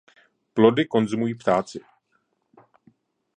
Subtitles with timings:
[0.55, 1.79] Plody konzumují ptáci.